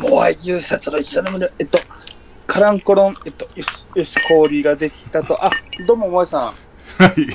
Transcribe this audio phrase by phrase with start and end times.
[0.00, 1.78] もう優殺の一緒の胸、えっと、
[2.46, 5.50] カランコロン、えっと、よし、よし、氷ができたと、あ、
[5.86, 6.54] どうも、もえさ
[6.96, 7.20] はい。
[7.20, 7.26] ん。
[7.26, 7.34] チ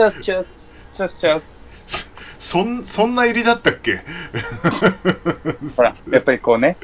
[0.00, 0.46] ャスチャス、
[0.92, 1.44] チャスチャス。
[2.38, 4.04] そん、そんな入りだったっけ？
[5.76, 6.76] ほら、やっぱりこうね、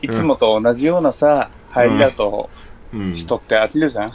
[0.00, 2.50] いつもと同じようなさ、入りだと、
[2.92, 3.14] うん。
[3.14, 4.12] 人って飽きるじゃん。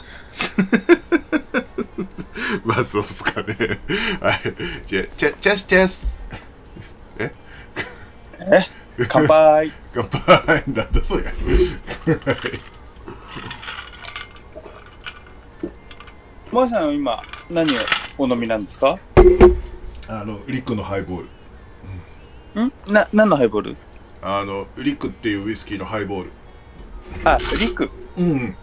[2.64, 3.80] まあ、そうっすかね。
[4.20, 4.42] はい。
[4.86, 5.98] じゃあ、チャ、チャスチャス。
[7.18, 7.32] え？
[8.40, 8.85] え？
[9.08, 9.70] 乾杯。
[9.94, 11.32] 乾杯なんだそりゃ。
[16.50, 17.78] もえさんは今、何を
[18.16, 18.98] お飲みなんですか？
[20.08, 21.26] あの、リックのハイボー
[22.56, 22.62] ル。
[22.62, 22.72] ん？
[22.86, 23.76] な、何のハイボール？
[24.22, 26.32] あの、リックっていうウイスキーのハイボール。
[27.24, 27.90] あ、リク。
[28.16, 28.56] うん。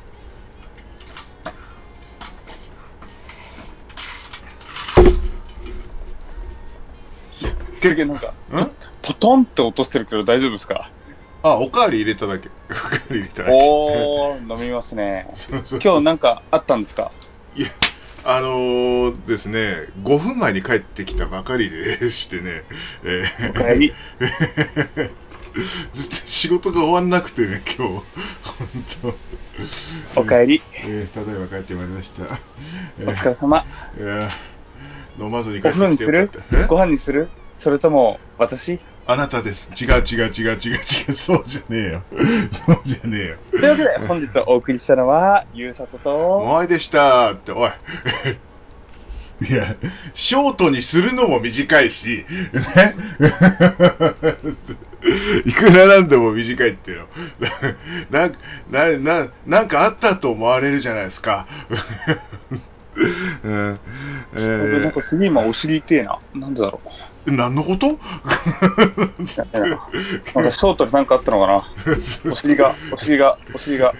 [7.81, 8.71] 結局なんか、ん？
[9.03, 10.89] ポトンって落としてるけど大丈夫ですか？
[11.43, 12.49] あ、おかわり入れただけ。
[12.71, 13.51] おかわり入れただけ。
[13.53, 15.27] おー、飲みますね。
[15.83, 17.11] 今日なんかあったんですか？
[17.55, 17.67] いや、
[18.23, 22.63] あのーですね、5分前に帰ってきたばかりでしてね、
[23.03, 23.93] えーおかえり。
[25.93, 28.03] ずっと仕事が終わんなくてね、今日、本
[30.15, 30.21] 当。
[30.21, 30.63] おかえり。
[30.85, 32.23] えーただいま帰ってまいりました。
[32.99, 33.65] えお疲れ様。
[33.99, 34.29] いや
[35.19, 36.57] 飲まずに帰おってきてよかった。
[36.57, 36.65] え？
[36.67, 37.29] ご飯にする？
[37.59, 38.79] それとも、私？
[39.05, 39.67] あなたです。
[39.81, 40.75] 違う違う違う違う違
[41.09, 42.03] う、そうじゃねえよ。
[42.65, 43.35] そうじゃねえよ。
[43.51, 47.71] というわけで、本日お送りしたのは、ゆうさとと、お前でしたって、おい。
[49.45, 49.75] いや、
[50.13, 52.95] ショートにするのも短いし、ね。
[55.45, 57.07] いくらなんでも短いっていうの。
[58.09, 58.31] な、
[58.71, 61.45] な、な、なんかあったと思われるじゃないですか。
[63.43, 63.79] うん
[64.35, 66.19] え僕なんかすげえ今お尻痛えな。
[66.35, 66.89] なんでだろう。
[67.27, 67.88] ー、何のこと？
[67.88, 67.99] なんか
[70.52, 71.64] ショートになんかあったのかな？
[72.31, 73.93] お尻が、お尻が、お尻が。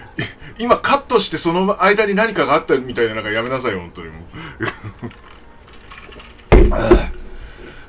[0.58, 4.24] 今カットしてその間に何かがあったみたいななんかやめなさいよ、本当にもう。
[6.72, 7.10] あ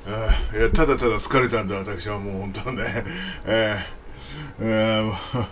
[0.08, 3.04] あいやただただ疲れたんだ、私はもう本当ね。
[3.46, 4.06] えー
[4.60, 5.46] えー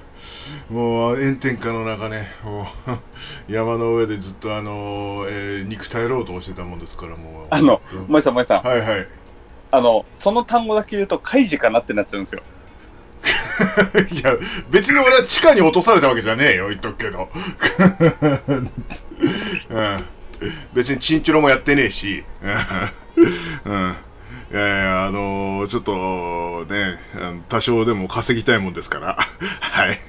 [0.69, 2.29] もう炎天下の中ね、
[3.49, 7.47] 山の上でずっとあの、えー肉耐えろうとしてたもんですから、もう。
[7.49, 8.63] あの、もえさん、もえさん。
[8.63, 9.07] はいはい。
[9.75, 12.43] あの、その単語だけ言うと、カイジかなってなっちゃうんですよ。
[14.11, 14.35] いや、
[14.69, 17.29] 別に俺は地下に落とされたわけじゃねえよ、言っとくけど。
[19.71, 20.05] うん、
[20.75, 22.23] 別にチンチロもやってねえし。
[23.65, 23.95] うんうん
[24.51, 26.99] いやいや、あのーちょっとね、
[27.49, 29.17] 多少でも稼ぎたいもんですから、
[29.59, 29.99] はい。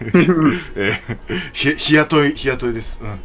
[0.76, 2.98] えーひ日雇い、日雇いです。
[3.00, 3.20] うん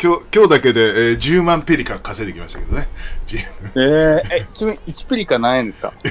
[0.00, 2.88] 今日今日だけで、えー10万ペリカ稼いできましたけどね。
[3.26, 3.38] 10
[3.76, 5.92] えー、え、ちなみに1ペリカ何円ですか？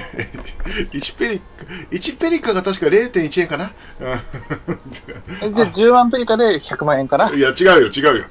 [0.93, 1.45] 1ペリカ、
[1.91, 3.71] 1ペリカが確か0.1円かな。
[3.99, 7.31] じゃあ10万ペリカで100万円かな？
[7.35, 8.25] いや、違うよ、違うよ。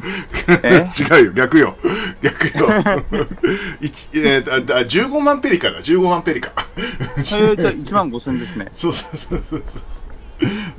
[0.63, 0.91] え？
[0.99, 1.77] 違うよ、逆よ。
[2.23, 2.69] 逆よ。
[4.15, 6.53] えーとああ15万ペリカだ、15万ペリカ。
[6.79, 8.69] えー、じゃあ1万5千ですね。
[8.77, 9.63] そうそうそうそう。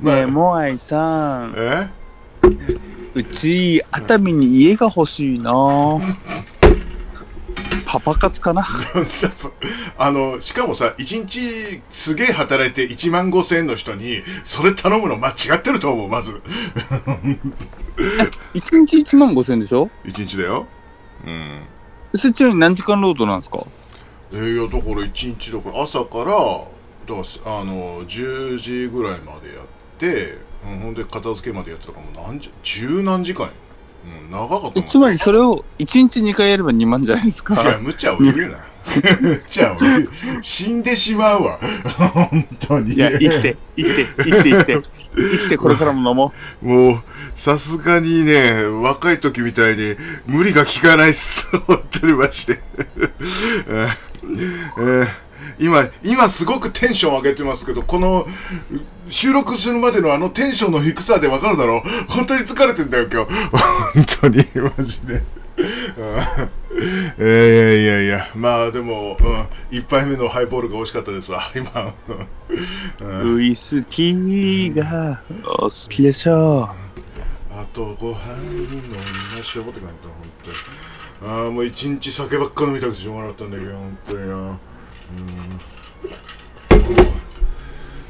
[0.00, 1.54] ねえ、モアイさん。
[1.56, 1.88] え？
[3.14, 5.52] うち、熱海に家が欲しいな
[7.86, 8.66] パパ活かな
[9.98, 16.32] あの、しかもさ、1日すげえ働いて1万5千円の人に、それ頼むの間違ってると思う、まず。
[18.54, 20.66] ?1 日1万5千でしょ？1日だよ。
[21.26, 21.62] うん。
[22.14, 23.66] それちに何時間労働なんですか？
[24.32, 33.52] えー、いや、だから1日だから朝から、だからあの、10時ぐらいまでやって、うん、ほんで片付けまでやってたから、もう何時、十何時間よ。
[34.04, 34.88] うん、長かったもん。
[34.88, 37.78] つまりそれを1日2回やれば2万じゃないですいや、か。
[37.80, 38.58] 無茶を言うな。
[39.20, 40.08] 無茶を言う。
[40.40, 41.58] 死んでしまうわ。
[42.14, 42.94] 本当に。
[42.94, 44.82] いや、生きて、生きて、生きて、生きて、
[45.14, 47.02] 生きて、これからも飲ももう、
[47.44, 49.96] さすがにね、若い時みたいに
[50.26, 51.20] 無理が効かないっす。
[51.66, 52.60] 本当にマジで。
[53.68, 53.96] えー
[54.78, 58.26] えー今、今すごくテンション上げてますけど、この
[59.10, 62.12] 収録するまでのあのテンションの低さでわかるだろう？
[62.12, 63.32] 本当に疲れてんだよ、今日。
[63.94, 64.46] 本当に、
[64.76, 65.14] マジで。
[65.14, 65.22] うん
[67.18, 71.94] えーいやいやいや、まあでも、うん、一杯目のハイボールが美味しかったですわ、今。
[73.00, 73.34] うんう。
[73.36, 75.22] ウイスキーが
[75.60, 76.70] お好きでしょ
[77.54, 80.56] あとご飯に飲みましょうって感じだ、本当に。
[81.44, 84.58] ああ、もう一日酒ばっか飲みたくてしょうがなかったんだけど、本当にな。
[85.10, 85.60] うん。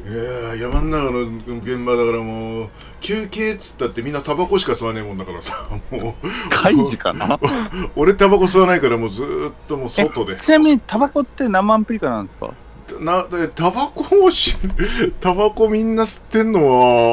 [0.05, 2.69] いやー山の中の現場だからもう、
[3.01, 6.51] 休憩っつったってみんなタバコしか吸わねえもんだからさ、もう。
[6.51, 7.39] カイジかな？
[7.95, 10.37] 俺タバコ吸わないからもうずーっともうえ外で。
[10.39, 12.53] ちなみにタバコって何万プリカなんですか？
[13.01, 14.57] な、でタバコをし、
[15.23, 16.67] タバコみんな吸ってんの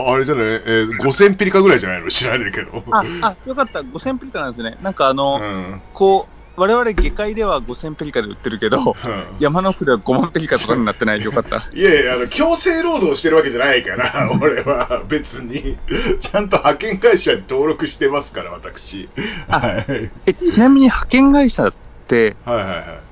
[0.08, 2.10] は、あれじゃない、えー、5000ピリカぐらいじゃないの？
[2.10, 2.84] 知らないけど。
[2.92, 3.81] あ、あ、よかった。
[3.81, 4.78] 5000ピリカなんですね。
[4.81, 5.81] なんかあの、うん。
[5.94, 11.70] こう、我々下界では5000ピリカで売ってるけど、うん山の奥では5万ピリカとかになってないでよかった。
[11.74, 15.78] いやいや、あの、強制労働してるわけじゃないから、 俺は別に、
[16.20, 19.10] ちゃんと派遣会社に登録してますから、私。
[19.48, 20.12] あはい。
[20.26, 21.74] え、ちなみに派遣会社っ
[22.08, 23.09] て、はいはいはい。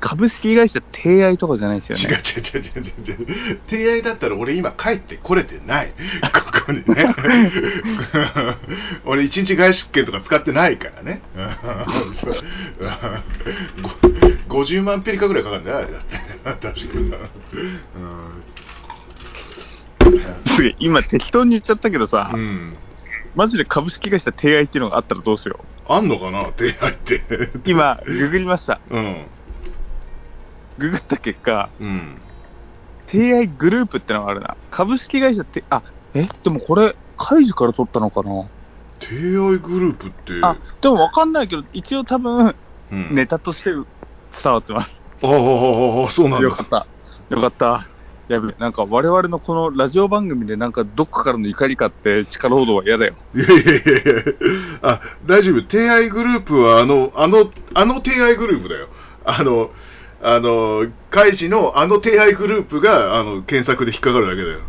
[0.00, 2.22] 株式会社提愛とかじゃないですよ違うね。
[2.24, 3.20] 違う違う違う
[3.50, 3.60] 違う。
[3.68, 5.92] 提愛だったら俺今帰ってこれてない。
[6.32, 7.14] ここにね。
[9.04, 11.22] 俺一日外出券とか使ってないからね。
[14.48, 16.16] ご50万ピリカぐらいかかるんだよ、あれだって。
[16.44, 17.12] 確かに。
[20.54, 22.40] すげえ今適当に言っちゃったけどさ、うん。
[22.40, 22.76] うん。
[23.34, 27.16] マジで株式会社提愛っていうのがあったらどうしよあんのかな提愛って。
[27.16, 27.60] う。
[27.64, 28.80] 今、ググりました。
[28.90, 29.26] うん。
[30.78, 32.20] ググった結果、うん。
[33.06, 34.56] 提愛グループってのがあるな。
[34.70, 35.82] 株式会社って、あ、
[36.14, 38.48] え、でもこれ、開示から取ったのかな？
[39.00, 40.32] 提愛グループって。
[40.42, 42.56] あ、でもわかんないけど、一応多分、
[42.90, 43.84] うん、ネタとして伝
[44.52, 44.92] わってます。
[45.22, 46.48] ああ、そうなんだ。
[46.48, 46.86] よかった。
[47.28, 47.88] よかった。
[48.26, 53.14] やべ、なんか我々のこのラジオ番組でなんかどっかからの怒り買って地下労働は嫌だよ。
[53.34, 53.82] いやいやいやいや
[54.82, 55.60] あ、大丈夫。
[55.60, 58.88] 提愛グループは、あの、あの、あの提愛グループだよ。
[59.24, 59.70] あの、
[60.26, 64.60] あの、開示のあの提愛グループが、あの、検索で引っかかるだけだよ。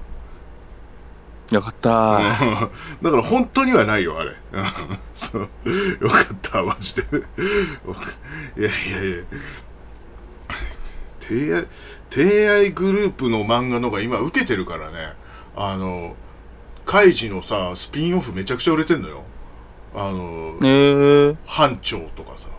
[1.51, 1.89] よかった。
[1.89, 4.31] うんだから本当にはないよ、あれ。
[6.01, 7.03] よかった、マジで。
[8.57, 9.23] いやいやいや。
[11.21, 11.67] 提愛、
[12.11, 15.13] 提愛グループの漫画のが今受けてるからね。
[15.55, 16.17] あの、
[16.85, 19.23] カイジのさ、スピンオフめちゃくちゃ売れてんのよ。
[19.95, 22.49] あの、えー、班長とかさ。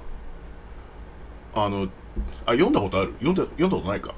[1.56, 1.88] あの、
[2.46, 3.12] あ、読んだことある？
[3.14, 4.14] 読んだ、読んだことないか。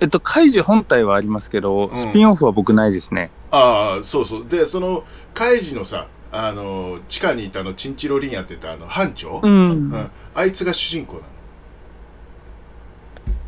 [0.00, 3.32] えっと、開示本体はありますけど、うんスピンオフは僕ないですね。
[3.50, 4.48] ああ、そうそう。
[4.48, 5.04] で、その、
[5.34, 9.92] カイジのさ、あの、地下にいたあの、チンチロリンやってたあの、班長、うん。
[9.92, 11.22] うんあいつが主人公な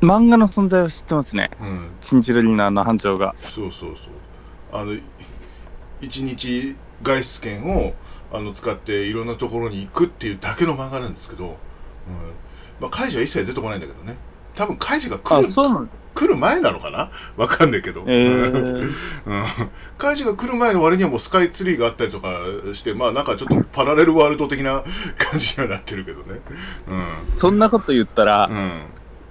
[0.03, 1.51] 漫画の存在は知ってますね。
[1.61, 1.67] の。
[1.67, 1.91] うん。
[2.01, 3.35] チンチロリーナーの班長が。
[3.55, 4.81] そうそうそう。
[4.81, 4.99] あの、
[6.01, 7.95] 一日外出券を
[8.33, 11.55] あの使っていろんなところに行くっていうだけの漫画なんですけど、うん。
[12.83, 14.17] まあ、カイジは一切出てこないんだけどね。
[14.55, 15.49] 多分カイジが来ある、
[16.15, 17.11] 来る前なのかな？
[17.39, 18.05] わかんないけど。
[18.07, 18.93] えー
[19.25, 19.47] うん。
[19.97, 22.41] カイジが来る前の割にはもうスカイツリーがあったりとか
[22.75, 24.83] して、まあなんかちょっとパラレルワールド的な
[25.17, 26.41] 感じにはなってるけどね。
[26.89, 27.39] うん。
[27.39, 28.83] そんなこと言ったら、うん。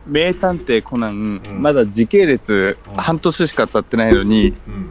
[0.07, 4.89] 名探偵コナン、うんまだ時系列うん半年しか経ってないのに、うん。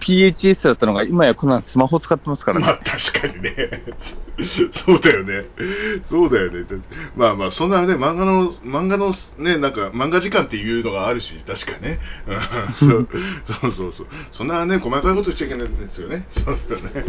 [0.00, 2.66] PHS だったのが今やコナンスマホ使ってますからね。
[2.66, 3.84] まあ確かにね。
[4.86, 5.44] そうだよね。
[6.08, 6.66] そうだよね。
[7.16, 11.98] まあまあ、そんなね、漫画の、漫画のね、なんか、漫画時間っていうのがあるし、確かね。
[12.26, 12.40] うん
[12.74, 13.08] そう
[13.46, 14.06] そうそうそう。
[14.32, 16.26] そんなね、細かいことしちゃいけないんですよね。
[16.30, 17.04] そうだよね。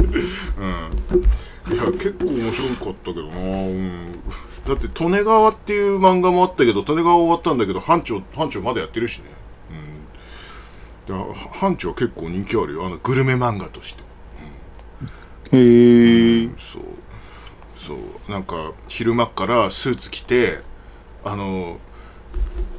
[1.67, 1.73] うん。
[1.73, 4.19] いや、結構面白かったけどなうん。
[4.67, 9.40] だって、利根川っていう漫画もあったけど、利根川終わったんだけど、班長、班長まだやってるしね。
[11.07, 11.17] うん。
[11.17, 12.85] だから班長は結構人気あるよ。
[12.85, 14.01] あの、グルメ漫画として。
[15.51, 16.83] うんへーうんそう
[17.87, 20.61] そうなんか昼間っからスーツ着て
[21.23, 21.79] あの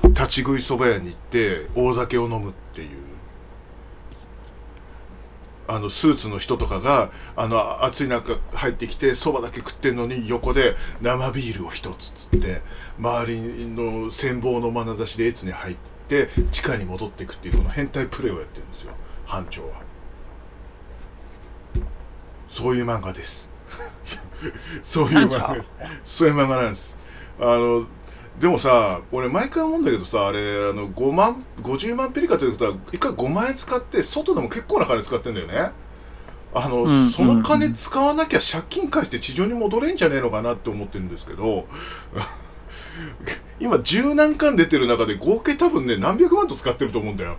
[0.04, 2.98] 立ち食いそば屋に行って大酒を飲むっていう
[5.68, 12.62] あのスーツの人とかがあの暑い中入ってきてそばだけ食ってんのに横で生ビールを一つつって
[12.98, 18.94] 周りの羨望の眼差しで越に入って地下に戻っていくっていうこの変態プレーをやってるんですよ。
[19.24, 19.82] 班長は。
[22.48, 23.48] そういう漫画です。
[24.82, 25.56] そういう漫画。
[26.04, 26.96] そういう漫画なんです。
[27.40, 27.86] あの
[28.40, 35.72] でもさ俺毎回思うんだけどさあれあの5万50万ペリカということは一回5万円使って外でも結構な金使ってんだよね。
[36.54, 37.10] あの、うん。
[37.12, 41.66] その金使わなきゃ借金返して地上に戻れんじゃねえのかなって思ってるんですけど
[43.60, 47.36] 今十何巻出てる中で合計多分ね何百万と使ってると思うんだよ。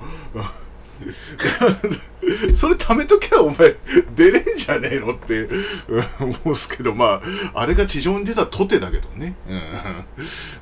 [2.56, 3.76] それ貯めときゃお前。
[4.16, 5.50] 出れんじゃねえのって
[6.20, 7.22] 思うんですけどま
[7.54, 10.06] ああれが地上に出たとてだけどね、うん、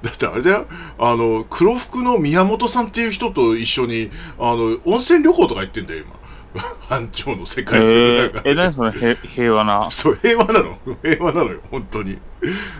[0.04, 0.68] だってあれだよ。
[0.98, 6.21] あの黒服の宮本さんっていう人と一緒にあの温泉旅行とか行ってんだよ今。
[6.90, 9.90] 班長の世え界線の中ー、え、何その平平和な？
[9.92, 10.80] そう、平和なの。
[11.02, 12.22] 平和なのよ、本当に。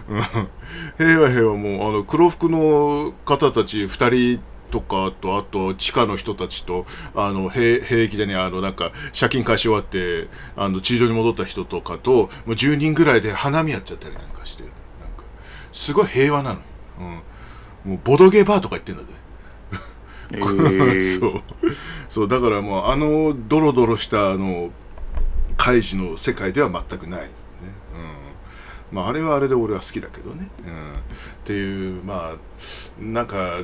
[0.08, 0.52] うん
[0.98, 14.72] 平和平和もう、あの、黒服の方たち二人とかと、あと、地下の人たちと、あの、兵兵役でね、あの、なんか、借金返し終わって、あの、地上に戻った人とかと、もう10人ぐらいで花見やっちゃったりなんかして、なん
[15.14, 15.26] か、
[15.74, 16.66] すごい平和なのよ。
[16.98, 17.24] うん。
[17.84, 19.21] もう、ボドゲバーとか行ってんだぜ。
[20.34, 21.42] えー そう。
[22.10, 24.72] そう、だからもう、あの、ドロドロした、あの、
[25.58, 27.36] 怪事の世界では全くないですね。
[28.92, 28.96] うん。
[28.96, 30.50] まあ、あれはあれで俺は好きだけどね。
[30.66, 30.94] うん。
[30.94, 30.96] っ
[31.46, 33.62] ていう、まあ、なんか、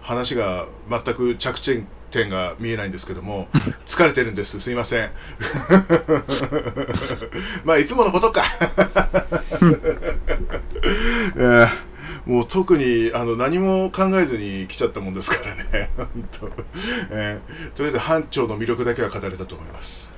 [0.00, 3.48] 話が全く着地点が見えないんですけども、
[3.86, 4.60] 疲れてるんです。
[4.60, 5.10] すいません。
[7.64, 8.44] まあ、いつものことか。
[11.36, 11.91] えー
[12.26, 16.50] もう特にあの何も考えずに来ちゃったもんですからね、 本当
[17.10, 20.12] えーとりあえず班長の魅力だけは語れたと思います。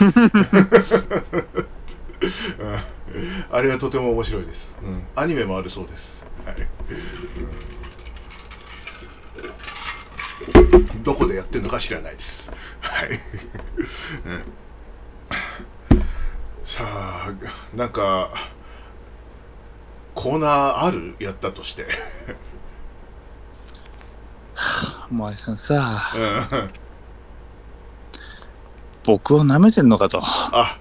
[3.50, 5.02] あれはとても面白いです、うん。
[5.16, 6.24] アニメもあるそうです。
[6.44, 6.56] はい
[11.02, 12.50] どこでやってるのか知らないです。
[12.80, 13.20] はい。
[16.64, 17.32] さあ、
[17.74, 18.32] なんか、
[20.22, 21.86] コーナーあるやったとして。
[25.10, 26.70] お前さんさ、うん
[29.02, 30.20] 僕を舐めてんのかと。
[30.22, 30.78] あ、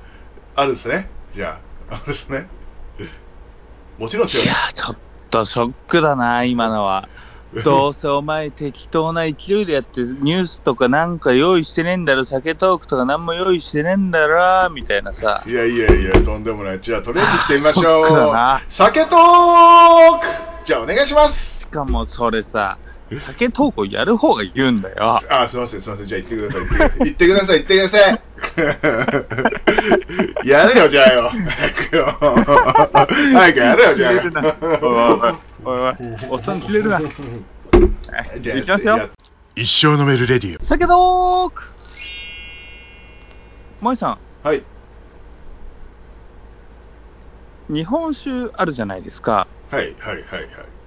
[0.56, 1.10] あるんですね。
[1.34, 2.50] じゃあ、あるんですね。
[3.98, 4.98] もちろんですよねいや。、ちょっ
[5.30, 7.08] とショックだな、今のは。
[7.64, 15.44] どうせお前適当な勢いでやって、ニュースとかなんか用意してねえんだろ、酒トークとかなんも用意してねえんだろ、みたいなさ。
[15.48, 16.80] いやいやいや、とんでもない。
[16.80, 18.06] じゃあ、とりあえず行ってみましょう。
[18.72, 20.26] 酒トーク
[20.66, 21.60] じゃあ、お願いします。
[21.60, 22.78] しかもそれさ、
[23.18, 25.20] 酒トークをやる方が言うんだよ。
[25.30, 26.08] あ、すいません、すいません。
[26.08, 27.00] じゃあ、行ってください。
[27.00, 27.58] 行ってください。
[27.60, 28.12] 行ってください。
[28.12, 29.00] 行ってくださ
[30.46, 30.48] い。
[30.48, 31.30] やれよ、じゃあよ。
[31.30, 32.18] 早くよ。
[32.22, 34.14] 早くやれよ、じゃあ
[35.64, 35.96] おいおい
[36.30, 37.02] おっさん切れるな。
[38.40, 39.10] じゃあ、いきますよ。
[39.56, 40.66] 一生飲めるレディオ。
[40.66, 41.64] 酒トーク
[43.80, 44.64] 萌さはい。
[47.70, 49.48] ん、日本酒あるじゃないですか。
[49.72, 50.79] はい、はい、はい、はい。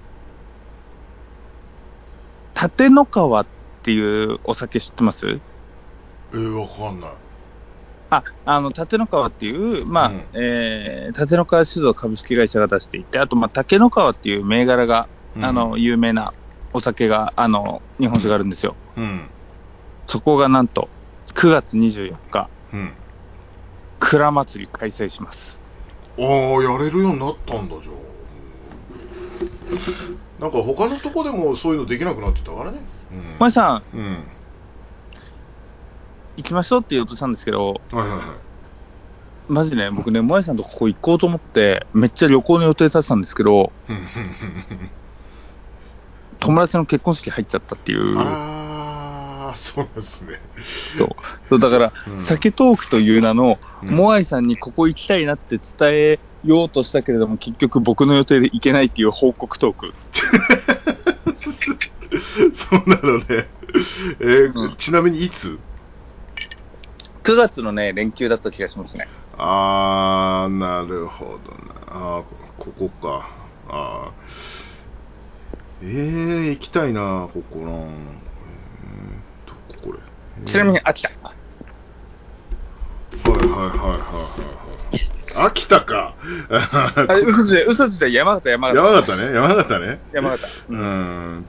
[2.63, 3.45] 立の川っ
[3.83, 5.27] ていうお酒知ってます？
[5.27, 7.09] えー、わかんない。
[8.09, 16.33] あ、あの、立の川っていう、まあ、うんえー、立の川酒造株式会社が出していて、あと、まあ、竹の川っていう銘柄が、うんあの、有名な
[16.71, 18.75] お酒が、あの、日本酒があるんですよ。
[18.95, 19.29] うん。
[20.07, 20.87] そこがなんと、
[21.33, 22.93] 9月24日、うん。
[23.99, 25.59] 蔵祭り開催します。
[26.17, 26.25] ああ、
[26.63, 28.12] やれるようになったんだ、じゃあ。
[30.39, 32.79] なんか他のとこでもそういうのできなくなってたからね。
[33.11, 33.33] うん。
[33.35, 34.23] 萌さん、うん。
[36.37, 38.27] 行きましょうって言おうとしたんですけど、はいはいはい。
[39.47, 43.71] マジね、僕ね、萌さんとここ行こうと思って、めっちゃ旅行の予定立てたんですけど、
[46.39, 48.15] 友達の結婚式入っちゃったっていう。
[49.55, 50.39] そうなんですね。
[50.97, 51.09] そう
[51.49, 59.93] そうだから、うん酒トークという名の、うんモアイさんにここ行きたいなって伝えようとしたけれども、結局僕の予定で行けないっていう報告トーク。
[62.69, 63.25] そうなのね。
[64.19, 65.59] えーうんちなみにいつ
[67.23, 69.07] ？9月のね、連休だった気がしますね。
[69.37, 71.73] ああ、なるほどな。
[71.87, 72.23] ああ、
[72.57, 73.29] ここか。
[73.67, 74.11] ああ。
[75.81, 77.71] ええー、行きたいな、ここな。
[77.71, 79.22] えー、ど
[79.83, 79.99] ここれ。
[80.45, 81.09] ちなみに秋田。
[81.09, 81.15] は
[83.25, 83.99] いはいはいはいはい
[85.35, 85.47] はい。
[85.47, 86.15] 秋田か。
[86.49, 88.77] あれ、嘘つい嘘ついた山形、山形。
[88.77, 89.99] 山形ね、山形ね。
[90.13, 90.47] 山形。
[90.69, 90.75] う。
[90.75, 91.45] ん。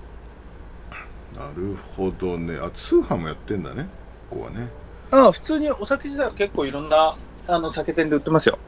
[1.36, 2.56] なるほどね。
[2.56, 3.88] あ、通販もやってんだね。
[4.30, 4.68] ここはね。
[5.10, 8.58] あ普通にお酒自体は結構いろんなあの酒店で売ってますよ。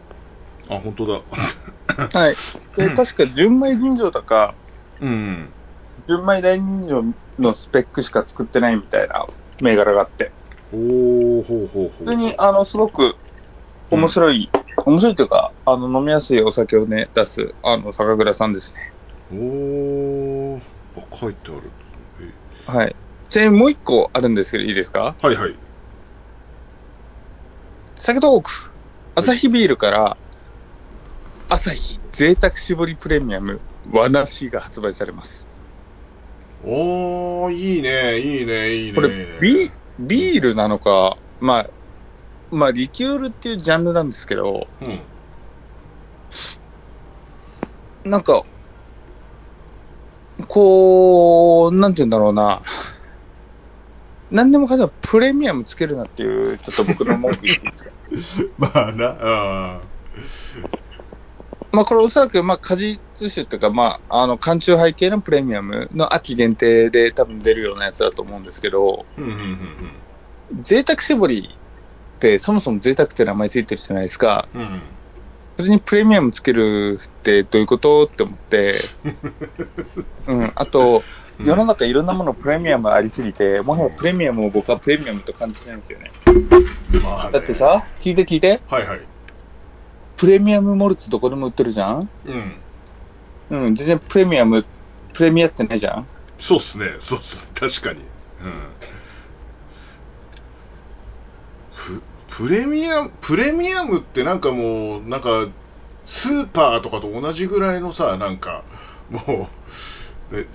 [0.68, 1.20] あ、本当だ。
[2.18, 2.36] はい。
[2.76, 4.54] で、うん確か純米吟醸とか、
[5.00, 5.48] うん。
[6.06, 9.26] 純米大吟醸のスペックしか作ってないみたいな
[9.60, 10.32] 銘柄があって、
[10.72, 11.88] おー、ほうほうほう。
[11.98, 13.14] 普通に、あの、すごく
[13.90, 14.50] 面白い、
[14.84, 18.92] 面白いというか、あの、飲みやすいお酒をね、出す、あの、酒蔵さんですね。
[19.32, 20.60] おー、
[20.96, 21.62] あ、書いてある。
[22.68, 22.96] えはい。
[23.30, 25.14] ちなみにもう一個あるんですけど、いいですか？
[25.20, 25.54] はいはい。
[27.96, 28.50] 酒トーク。
[29.14, 30.16] アサヒビールから、
[31.48, 33.60] アサヒ贅沢搾りプレミアム
[33.92, 35.45] 和梨が発売されます。
[36.66, 38.94] おー、いいね、いいね、いいね。
[38.94, 41.70] これ、ビビールなのか、まあ、
[42.50, 45.00] まあ、リキュールっていうジャンルなんですけど、うん。
[48.10, 48.44] なんか、
[50.48, 52.62] こう、なんて言うんだろうな。
[54.30, 57.90] 何でもかんでもプレミアムつけるなっていう、ちょっと僕の文句言っていいですか。
[58.58, 59.80] まあな、あ
[61.72, 71.58] まあこれおそらく、まあ果実酒っていうか、まあ、あの、缶中杯系のプレミアムの秋限定で多分出るようなやつだと思うんですけど、ーうんうんうん贅沢絞り
[72.18, 74.48] ってそもそも贅沢って名前ついてるじゃないですか。
[74.54, 74.60] うん。
[74.60, 74.82] うん。
[75.56, 78.84] それにプレミアムつけるってどういうことって思って、
[80.28, 86.10] うん、あと、うん世の中いろんなものプレミアムありすぎて、もはやプレミアムを僕はプレミアムと感じてないんですよね。
[87.02, 89.00] まあねだってさ、聞いて聞いて、はいはい。
[90.16, 92.10] プレミアムモルツどこでも売ってるじゃん？
[92.24, 92.62] うん。
[93.50, 94.66] うん、全然プレミアム、
[95.14, 96.08] プレミアってないじゃん？
[96.40, 98.00] そうっすね、そうっすね、確かに。
[98.00, 98.72] うん。
[101.86, 102.02] プ
[102.36, 105.48] プレミアム、プレミアムってなんかもう、なんか、
[106.06, 108.64] スーパーとかと同じぐらいのさ、なんか、
[109.10, 109.48] も
[110.30, 110.46] う、で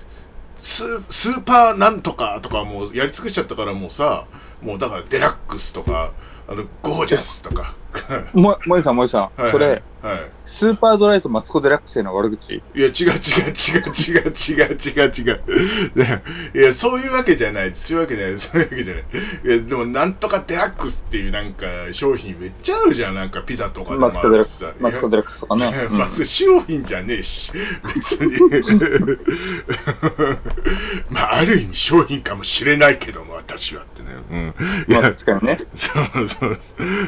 [0.62, 4.26] ススーパーなんとかとかもうやり尽くしちゃったからもうさ、
[4.60, 6.12] もうだからデラックスとか、
[6.46, 7.74] あの、ゴージャスとか。
[8.34, 10.18] も、もえさん、もえさん、はいはいそれ、はい。
[10.44, 13.12] スーパードライとマツコ・デラックスへの悪口いや、違う違う違う
[13.94, 15.44] 違う違う違う違う。
[15.94, 17.72] ねいや、そういうわけじゃない。
[17.76, 18.38] そういうわけじゃない。
[18.40, 19.04] そういうわけじゃない。
[19.44, 23.14] いや、でも、なんとかデラックスっていうなんか商品めっちゃあるじゃん。
[23.14, 25.66] なんかピザとかでもマツコ・デラックさス、マツコ・デラックスとかね。
[25.90, 27.52] うんまず商品じゃねえし、
[28.10, 28.40] 別に。
[31.10, 34.08] まあ、ある意味商品かもしれないけども、私はってね。
[34.30, 34.54] うん。
[34.88, 35.58] いまあや確かにね。
[35.76, 36.58] そうそう。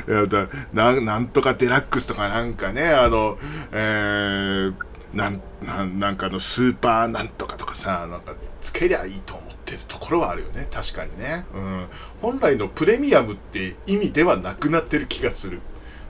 [0.08, 3.38] いやだなんなんとかデラックスとかなんかね、あの、
[3.72, 4.74] えー、
[5.16, 11.46] なんなんなんかのスーパーなんとかとかさ、なんかつけりゃいいと思ってるところはあるよね、確かにね。
[11.54, 11.88] うん、
[12.20, 15.60] 本来のプレミアムって意味ではなくなってる気がする。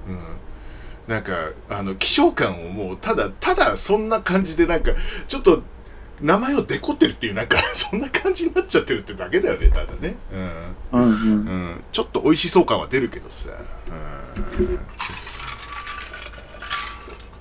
[0.09, 0.19] うん
[1.07, 4.93] なんか、あの、希少感をもう、ただ、ただ、そんな感じで、なんか、
[5.29, 5.63] ちょっと、
[6.21, 10.17] 名前をデコってるっていう、なんか、 そんな感じになっちゃってるってだけだよね、ただね。
[10.93, 11.01] うん。
[11.01, 11.09] うん。
[11.09, 11.11] うん。
[11.11, 13.35] うん、ちょっと美味しそう感は出るけどさ、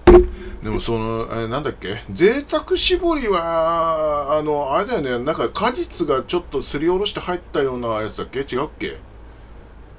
[0.07, 0.23] うん、
[0.63, 2.03] でもそのあれなんだっけ？
[2.13, 5.25] 贅沢搾りはあのあれだよね。
[5.25, 8.39] なんか果実がちょっとすりおろして入ったようなやつだっけ？
[8.39, 8.97] 違うっけ？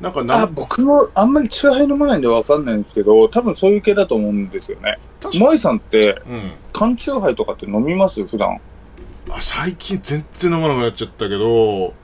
[0.00, 4.99] なんかなあ、僕もあんまりチューハイ飲まないんでわかんないんですけど、多分そういう系だと思うんですよね。
[5.33, 8.23] 萌えさんって、うん缶チューハイとかって飲みます？
[8.26, 8.61] 普段。
[9.31, 11.94] あ最近全然飲まなくなっちゃったけど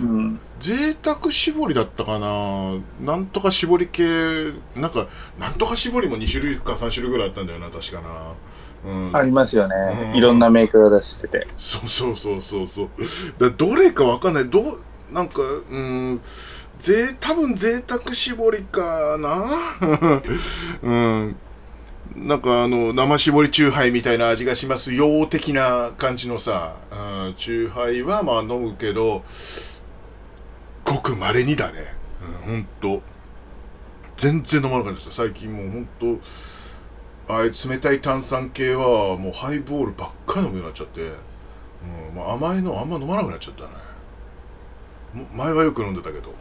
[0.00, 0.38] うん。
[0.60, 2.74] 贅沢搾りだったかな。
[3.00, 4.02] なんとか搾り系
[4.80, 5.08] なんか
[5.40, 8.34] なんとか搾りも2種類か3種類ぐらいあったんだよな確かな。
[8.84, 9.16] うん。
[9.16, 9.74] ありますよね。
[10.12, 10.16] うん。
[10.16, 11.46] いろんなメーカーが出してて。
[11.58, 12.88] そうそうそうそうそう。
[13.40, 14.50] だどれかわかんない。
[14.50, 14.80] どう
[15.12, 16.20] なんかうん。
[16.82, 19.78] ぜ多分贅沢搾りかな。
[20.82, 21.36] うん
[22.26, 26.94] なんかあの生搾りチューハイみたいな味がしますよ的な感じのさ、う
[27.30, 29.22] ん、チューハイはまあ飲むけど
[30.84, 31.94] ごく稀にだね。
[32.46, 33.02] うんほんと。
[34.20, 36.20] 全然飲まなかったです最近もうほんと
[37.28, 41.04] ああいう冷たい炭酸系はもうハイボールばっかり飲むようになっちゃって、う
[42.12, 43.68] んまあ、甘いのあんま飲まなくなっちゃったね。
[45.14, 46.34] も前はよく飲んでたけど。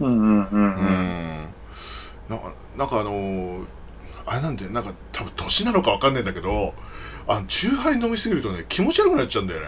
[0.00, 1.46] うんうんうんううん。
[1.46, 1.54] ん
[2.28, 3.64] なんかなんかあのー
[4.26, 6.74] あれなんだよなんか多分年なのかわかんないんだけど
[7.26, 9.66] あのチューハイ飲みすぎるとね気持ち悪くなっちゃうんだよね。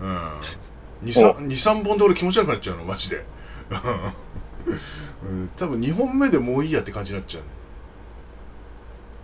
[0.00, 0.40] うん。
[1.04, 3.24] 23本で俺気持ち悪くなっちゃうのマジで。
[5.24, 5.50] うん。
[5.56, 7.42] 多分2本目でもういいやって感じになっちゃう。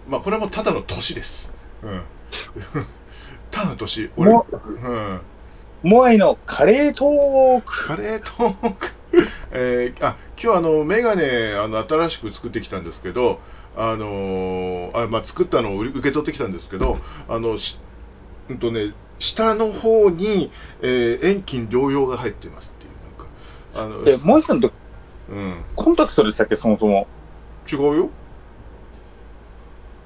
[0.09, 1.51] まあこれはもうただの年です。
[1.83, 2.03] うん。
[3.51, 4.11] ただの年。
[4.17, 5.21] 俺もうん。
[5.83, 7.87] 萌えのカレートーク。
[7.87, 8.89] カレートーク、
[9.53, 13.41] えーあ今日あのメガネあの新しく作ってきたんですけど、
[13.81, 17.77] あのーあまあ、作ったのを受け取ってきたんですけど、あのし
[18.49, 20.51] うんとね、下の方に、
[20.83, 23.27] えー遠近療養が入ってますっていう、なんか、
[23.75, 24.71] あのえ、萌えさんと
[25.29, 27.07] うん、コンタクトでしたっけ、そもそも。
[27.71, 28.11] 違うよ。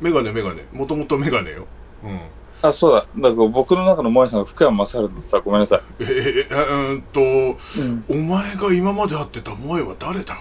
[0.01, 1.67] メガネ、メガネ、もともとメガネよ。
[2.03, 2.21] うん
[2.63, 3.07] あ、そうだ。
[3.17, 5.83] だから僕の中の萌えさんが福山雅治だってさ、ごめんなさい。
[5.99, 8.05] えー、えーうんと、うん。
[8.09, 10.37] お前が今まで会ってた萌えは誰だ？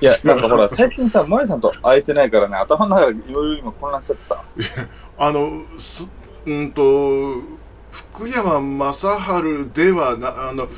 [0.00, 4.44] いや、なんかほら、最近さ、萌えさんと会えてないからね、頭の中でいろいろ今混乱しちゃってさ。
[5.18, 6.04] あの、す
[6.46, 6.82] うんと、
[8.12, 10.68] 福山雅治ではな、あの、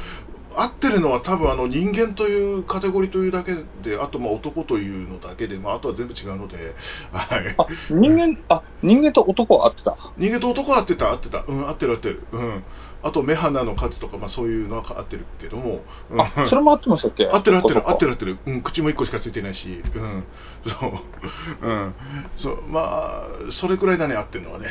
[0.56, 6.74] 合ってるのは多分あの人間というカテゴリーというだけで、あとまあ男というのだけで、まあ、あとは全部違うので、
[7.12, 7.54] はい。
[7.58, 9.96] あ、人間、あ、人間と男は会ってた。
[10.16, 12.64] 人間と男は合ってた、合ってた、うん、合ってる合ってる、うん。
[13.00, 16.20] あと目鼻の数とか、まあそういうのは合ってるけども、うん。
[16.20, 17.26] あ、それも合ってましたっけ？
[17.32, 17.88] 合ってる合ってる。
[17.90, 18.06] 合ってる。
[18.08, 20.24] る合ってる、うん、口も一個しかついてないし、うん、
[20.66, 21.94] そう、うん、
[22.38, 23.26] そう、まあ、
[23.60, 24.66] それくらいだね、合ってるのはね。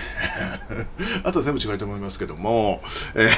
[1.23, 2.81] あとは全部違いと思いますけども、
[3.15, 3.29] え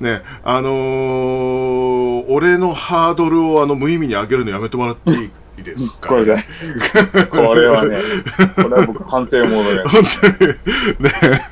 [0.00, 5.30] ーね、あのー俺のハードルをあの無意味に上げるのやめてもらっていい？
[5.60, 6.36] いですかこれで。
[7.30, 7.98] これはね、
[8.56, 9.88] これは僕反省モードで。
[9.88, 10.04] 本
[10.38, 10.48] 当に、
[11.00, 11.50] ね、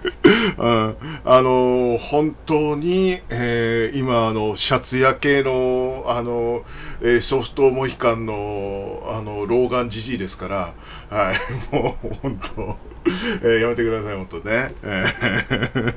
[0.59, 6.63] うん、あの、本当に、えー今、あの、シャツ焼けの、あの、
[7.01, 10.75] えーソフトモヒカンの、あの、老眼じじいですから、
[11.11, 11.41] はい、
[11.75, 12.77] もう、本当、
[13.43, 14.75] えーやめてください、本当ね。
[14.83, 15.05] え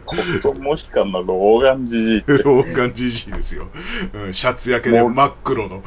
[0.05, 2.23] コットモヒカンの老眼じじい。
[2.43, 3.67] 老眼じじいですよ。
[4.13, 5.83] うん、シャツ焼けで真っ黒の。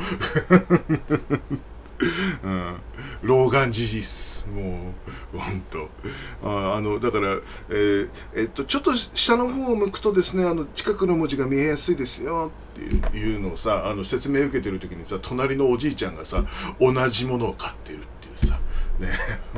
[2.43, 2.81] うん、
[3.23, 4.47] 老眼じじっす。
[4.49, 4.95] も
[5.35, 6.49] う、本当。
[6.49, 7.39] ああの、だから、
[7.71, 16.45] えーえっと、ちょっと下の方を向くとですね、あの、近くの文字が見えやすいですよっていうのをさ、あの、説明を受けてる時にさ、隣のおじいちゃんがさ、
[16.81, 18.61] 同じものを買ってるっていうさ、
[18.99, 19.11] ね、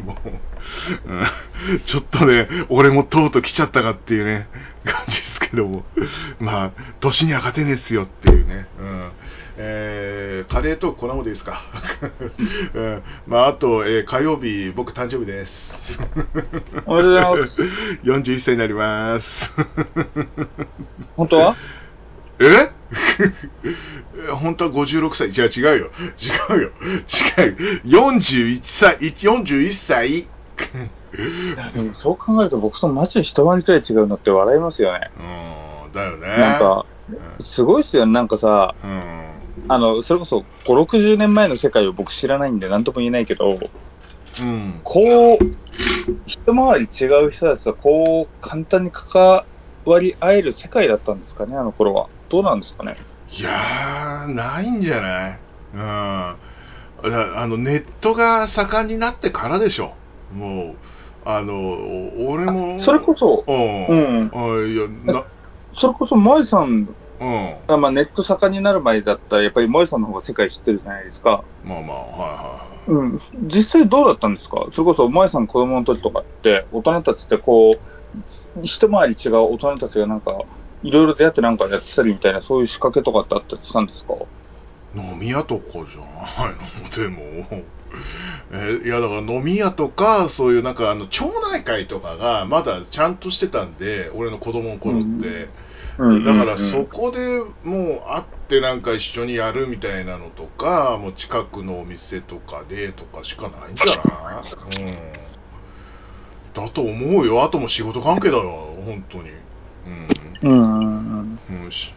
[0.02, 4.48] もう、うんちょっとね、俺もとうとう来ちゃったかっていうね、
[4.84, 5.84] 感じですけども、
[6.40, 9.10] まあ、年には勝てねえっすよっていうね、うん
[9.58, 11.62] えーカレーと粉もでいいですか、
[12.74, 15.74] うんまあ、あと、えー火曜日、僕誕生日です。
[16.86, 17.62] おめでとうございます。
[18.04, 19.26] 41歳になります。
[21.16, 21.56] 本当は？
[22.40, 22.70] え？
[24.34, 25.28] 本当は56歳。
[25.28, 25.90] 違う、違うよ。
[26.50, 26.70] 違うよ。
[27.38, 27.80] 違う。
[27.84, 30.26] 41歳、41歳。
[31.74, 35.10] でもそう考えると僕とマジで一回りくらい違うのって笑いますよね。
[35.18, 36.26] うん、だよね。
[36.28, 36.86] なんか、
[37.42, 38.12] すごいっすよね。
[38.12, 39.24] なんかさ、うん、
[39.68, 43.58] あの、それこそ5、60年前の世界を僕知らないんで何とも言えないけど、
[44.38, 44.80] うん。
[44.84, 45.44] こう、
[46.26, 49.44] 一回り違う人たちとこう、簡単に関
[49.84, 52.08] わり合える世界だったんですかね、あの頃は。
[52.28, 52.96] どうなんですかね？
[53.30, 55.40] いやー、ないんじゃない？
[55.74, 55.80] うん。
[55.80, 56.36] あ
[57.36, 59.94] あの、ネットが盛んになってからでしょ。
[60.32, 60.76] もう、
[61.24, 62.80] あの、俺も。
[62.80, 63.86] それこそ、うん。
[63.86, 65.24] うんあいや、な、
[65.74, 66.88] それこそ萌さん
[67.20, 67.56] うん。
[67.66, 71.44] が、まあ、ネット盛んになる前だったら、やっぱり萌さんの方が世界知ってるじゃないですか。
[71.62, 72.06] まあまあ、は
[72.86, 73.20] いはうん。
[73.42, 74.66] 実際どうだったんですか？
[74.72, 80.32] それこそ萌さん子供の時とかって、大人たちってこう、一回り違う大人たちがなんか、
[80.82, 84.14] いろいろ出会ってなんかやってたりみたいな、そういう仕掛けとかってあったりしたんですか？
[84.14, 84.98] い。
[84.98, 85.82] 飲み屋とかじゃ
[86.44, 86.90] ないの？
[86.90, 87.64] でも。
[88.52, 95.48] えいやだから飲み屋とかそういうなんかあの町内会とかがまだちゃんとしてたんで俺の子供の頃って、
[95.98, 96.70] うんだからうん。
[96.72, 97.18] そこで
[97.62, 103.96] もう会ってなんか一緒にやるみたいなのとかもう近くのお店とかでとかしかないんじゃない、
[104.82, 107.44] うん、だと思うよ。
[107.44, 108.42] あとも仕事関係だよ
[108.84, 109.30] 本当に
[110.42, 111.64] うんうんうんうん。
[111.64, 111.92] うん、し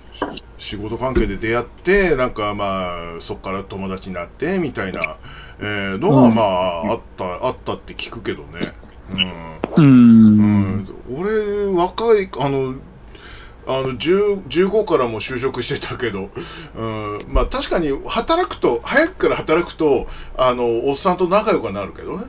[0.60, 5.18] 仕事関係で出会って、なんかまあ、そこから友達になってみたいな、
[5.60, 8.74] えーのが、うんまあ、あった、あったって聞くけどね。
[9.78, 9.82] う。
[9.82, 10.88] うんん。
[11.12, 12.76] 俺、若い、あの、
[13.68, 16.30] あの10 15からも就職してたけど、
[16.76, 22.26] うん、まあ確かに働くと、早くから働くと、あの、おっさんと仲良くはなるけどね。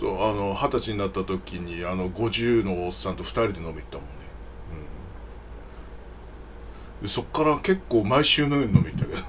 [0.00, 4.38] そう、あの、二十歳になった時に、あの、50のおっさんと2人で飲み行ったもんね。
[7.00, 7.08] うん。
[7.08, 9.22] でそっから結構毎週のように飲み行ったけど、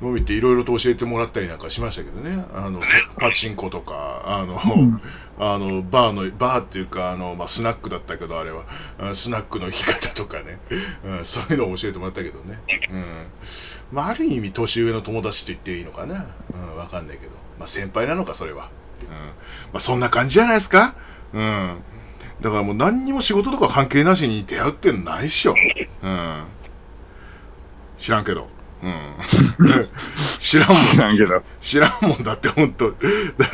[0.00, 0.08] うん。
[0.08, 2.44] 飲み行っていろいろと教えてもらったりなんかしましたけどね。
[2.54, 2.80] あの、
[3.18, 5.00] パチンコとか、あの、うん
[5.40, 8.64] あの、バーの、バーっていうか、あの、まあ、スナックだったけど、あれは、
[8.98, 10.58] あスナックの生き方とかね、
[11.04, 12.58] うん、そういうのを教えてもらったけどね。
[12.90, 13.26] うん。
[13.92, 16.26] まあ、ある意味、年上の友達と言っていいのかな。
[16.52, 17.32] うん、わかんないけど。
[17.60, 18.70] まあ、先輩なのか、それは。
[19.02, 19.08] うん。
[19.08, 20.96] まあ、そんな感じじゃないですか
[21.32, 21.82] うん。
[22.40, 25.54] だからもう何にも仕事とか関係なしに出会うってのないっしょ。
[26.02, 26.46] うん。
[28.00, 28.48] 知らんけど。
[28.80, 29.16] うん。
[30.38, 30.86] 知らんもん。
[30.86, 31.42] 知らんけど。
[31.60, 32.96] 知らんもんだって、本当だ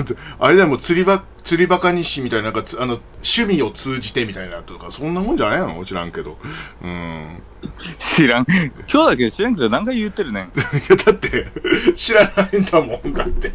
[0.03, 3.01] って、あれでも釣りば、釣りバカ日誌みたいな、なんかつ、あの、
[3.37, 5.83] 趣味を通じてみたいなとか、そんなもんじゃないの？
[5.87, 6.39] 知らんけど。
[6.83, 7.43] うん。
[8.17, 8.47] 知らん。
[8.93, 10.45] 今日だけど知らんけど何回言ってるねん。
[10.55, 10.61] い
[10.91, 11.47] や、だって、
[11.97, 13.53] 知らないんだもん、だって。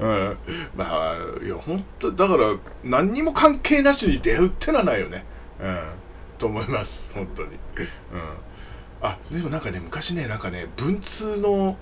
[0.00, 0.36] うん。
[0.76, 5.24] まあ、いや、本当だから、何にも関係なしに出会うってのはないよね。
[5.60, 5.80] うん。
[6.38, 7.48] と思います、本当に。
[7.48, 7.56] うん。
[9.04, 11.76] あ、でもなんかね、昔ね、なんかね、文通の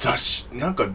[0.00, 0.88] 雑誌、なんか、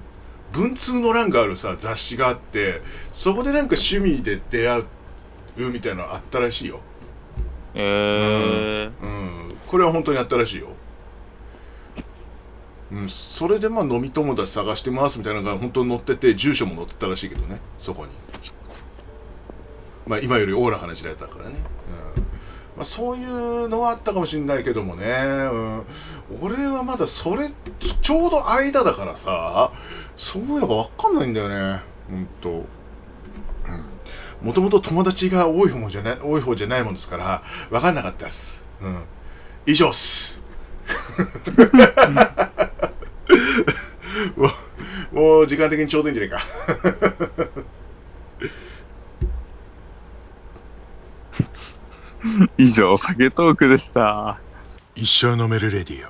[0.51, 2.81] 文通の欄があるさ、雑誌があって、
[3.13, 6.81] そこでなんか趣味で出会うみたいなのあったらしいよ。
[7.73, 9.01] えー。
[9.01, 10.67] うん、これは本当にあったらしいよ。
[12.91, 18.11] うん、それでまあ飲み友達探してますみたいなのが本当に載ってて、住所も載ってたらしいけどね、そこに。
[20.05, 21.55] まあ今よりオーラな時代だからね。
[22.15, 22.30] うん
[22.77, 25.83] まあ、そういうのはあったかもしれないけどもね、うん、
[26.41, 27.51] 俺はまだそれ、
[28.01, 29.71] ちょうど間だからさ、
[30.15, 32.65] そういうのが分かんないんだよね、本当。
[34.41, 38.37] もともと友達が多い方じゃない多い方じゃないもんですから、分かんなかったです。
[38.81, 39.03] うん、
[39.65, 40.41] 以上っす。
[45.11, 46.45] もう時間的にちょうどいいんじゃないか。
[52.57, 54.39] 以上、酒トークでした。
[54.95, 56.09] 一生飲めるレディオ。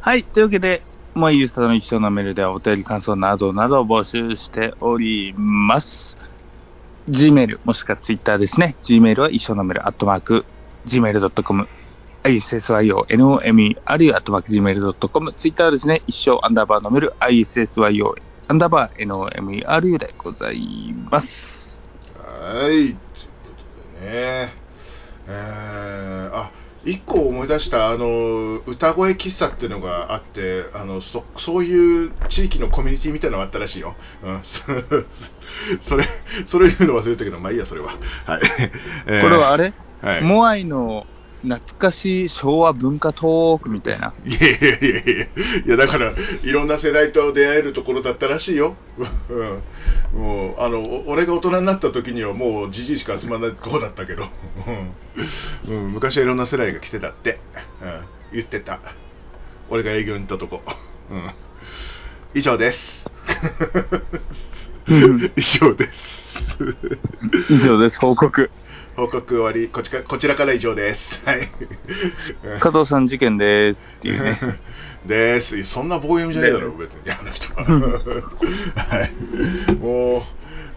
[0.00, 0.24] はい。
[0.24, 0.82] というわけで、
[1.14, 6.16] もうゆうさとの一生のメールではお便り感想などなどを募集しております。
[7.08, 8.76] Gmail、もしくは Twitter ですね。
[8.82, 10.44] Gmail は一生のメール、アットマーク、
[10.86, 11.68] gmail.com、
[12.24, 18.14] issyo, nome, あるいはアットマーク gmail.com、Twitter はですね、一生アンダーバーのメール、issyo,
[18.48, 21.82] アンダーバー nomeru でございます。
[22.18, 22.68] はい。
[22.68, 22.94] というこ
[23.98, 24.65] とでね。
[25.28, 26.50] えー、あ、
[26.84, 33.96] 一個思い出した、あの、歌声喫茶っていうのがあって、あの、そ、そういう地域のコミュニティみたいなのがあったらしいよ。
[34.22, 34.42] うん。
[34.44, 34.62] そ
[35.90, 36.08] それ、
[36.46, 37.88] それ言うの忘れたけど、まあいいや、それは。
[38.24, 38.40] はい。
[39.06, 40.22] えーこれはあれ、はい。
[40.22, 41.06] モアイの
[41.42, 44.14] 懐かしい昭和文化トークみたいな。
[44.24, 45.24] いやいやいやいや
[45.66, 48.74] いや、だから、いろんな世代と出会えるところだったらしいよ。
[50.14, 50.18] うん。
[50.18, 54.24] もう、あの、お俺が大人になった時にはもうじじいしか集まらないとこだったけど、
[55.66, 57.38] うんうん、昔はいろんな世代が来てたって、
[57.82, 58.80] うん、言ってた。
[59.68, 60.62] 俺が営業に行ったとこ。
[61.10, 61.32] うん。
[62.34, 63.06] 以上です。
[64.88, 66.16] うん 以上です。
[67.50, 68.50] 以上です、報告。
[68.96, 71.20] 報告終わり、こちかこちらから以上です。
[71.26, 71.48] はい。
[72.60, 74.40] 加藤さん事件ですっていうね。
[75.04, 75.62] です。
[75.64, 77.64] そんな棒読みじゃねえだろ、別に、あの人は。
[78.88, 79.74] はい。
[79.74, 80.26] も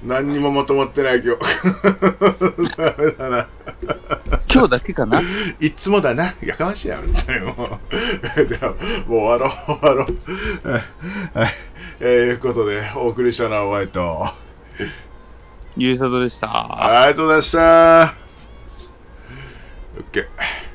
[0.03, 2.75] う、何にもまとまってない今日。
[2.75, 3.47] ダメだな。
[4.53, 5.23] 今日だけかな？
[5.61, 6.35] いつもだな。
[6.41, 8.47] やかましいや、本当にもう。
[8.47, 8.73] では、
[9.07, 10.07] もう終わろう、終わろ
[10.65, 10.69] う。
[10.69, 10.81] はい。
[11.33, 11.53] はい。
[12.01, 14.33] えー、いうことで、お送りしたのはお前と。
[15.77, 17.01] ゆうさとでした。
[17.01, 18.15] ありがとうございました。
[19.97, 20.68] オッケー。